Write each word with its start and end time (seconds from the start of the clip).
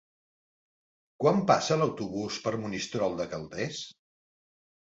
Quan 1.23 1.43
passa 1.51 1.77
l'autobús 1.83 2.41
per 2.47 2.55
Monistrol 2.65 3.21
de 3.23 3.31
Calders? 3.37 3.87